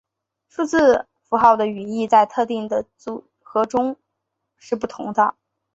[0.47, 0.77] 数字
[1.21, 3.95] 符号的语义在其特定的组合中
[4.57, 5.35] 是不同的。